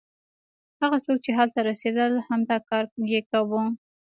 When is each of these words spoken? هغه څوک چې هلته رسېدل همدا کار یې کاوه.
هغه 0.81 0.97
څوک 1.05 1.17
چې 1.25 1.31
هلته 1.39 1.59
رسېدل 1.69 2.11
همدا 2.29 2.57
کار 2.69 2.83
یې 3.11 3.21
کاوه. 3.31 3.63